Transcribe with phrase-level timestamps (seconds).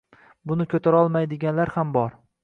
[0.51, 2.17] Buni ko‘tarolmaydiganlar ham bor.